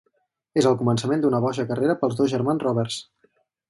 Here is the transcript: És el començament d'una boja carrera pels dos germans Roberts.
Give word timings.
És 0.61 0.67
el 0.69 0.77
començament 0.79 1.23
d'una 1.25 1.43
boja 1.45 1.69
carrera 1.75 1.99
pels 2.03 2.21
dos 2.23 2.35
germans 2.37 2.69
Roberts. 2.71 3.03